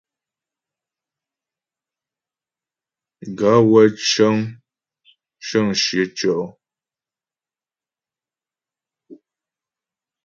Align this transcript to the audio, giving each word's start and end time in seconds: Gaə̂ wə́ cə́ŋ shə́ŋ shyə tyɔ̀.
Gaə̂ 3.37 3.59
wə́ 3.69 3.85
cə́ŋ 4.09 4.35
shə́ŋ 5.45 5.67
shyə 5.81 6.03
tyɔ̀. 6.17 6.41